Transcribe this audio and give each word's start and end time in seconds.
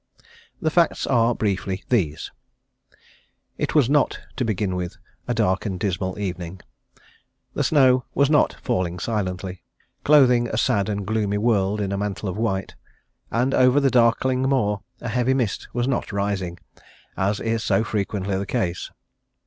The 0.59 0.71
facts 0.71 1.05
are 1.05 1.35
briefly 1.35 1.83
these: 1.89 2.31
It 3.59 3.75
was 3.75 3.87
not, 3.87 4.19
to 4.35 4.43
begin 4.43 4.75
with, 4.75 4.97
a 5.27 5.35
dark 5.35 5.63
and 5.67 5.79
dismal 5.79 6.17
evening. 6.17 6.59
The 7.53 7.63
snow 7.63 8.05
was 8.15 8.27
not 8.27 8.55
falling 8.63 8.97
silently, 8.97 9.61
clothing 10.03 10.47
a 10.47 10.57
sad 10.57 10.89
and 10.89 11.05
gloomy 11.05 11.37
world 11.37 11.79
in 11.79 11.91
a 11.91 11.99
mantle 11.99 12.29
of 12.29 12.35
white, 12.35 12.73
and 13.29 13.53
over 13.53 13.79
the 13.79 13.91
darkling 13.91 14.41
moor 14.41 14.81
a 15.01 15.07
heavy 15.07 15.35
mist 15.35 15.67
was 15.71 15.87
not 15.87 16.11
rising, 16.11 16.57
as 17.15 17.39
is 17.39 17.63
so 17.63 17.83
frequently 17.83 18.35
the 18.39 18.47
case. 18.47 18.89